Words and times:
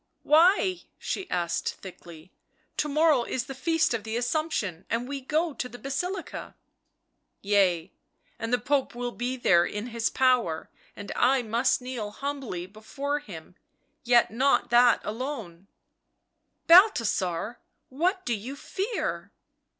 "Why?" 0.23 0.81
she 0.97 1.29
asked 1.29 1.77
quickly. 1.79 2.31
"To 2.77 2.89
morrow 2.89 3.23
is 3.23 3.45
the 3.45 3.53
Feast 3.53 3.93
of 3.93 4.03
the 4.03 4.17
Assumption 4.17 4.83
and 4.89 5.07
we 5.07 5.21
go 5.21 5.53
to 5.53 5.69
the 5.69 5.77
Basilica."" 5.77 6.55
Yea, 7.43 7.91
and 8.39 8.51
the 8.51 8.57
Pope 8.57 8.95
will 8.95 9.11
be 9.11 9.37
there 9.37 9.63
in 9.63 9.85
his 9.93 10.09
power 10.09 10.71
and 10.95 11.11
I 11.15 11.43
must 11.43 11.83
kneel 11.83 12.09
humbly 12.09 12.65
before 12.65 13.19
him— 13.19 13.53
yet 14.03 14.31
not 14.31 14.71
that 14.71 15.01
alone 15.03 15.67
""Balthasar! 16.65 17.59
what 17.89 18.25
do 18.25 18.33
you 18.33 18.55
fear 18.55 19.31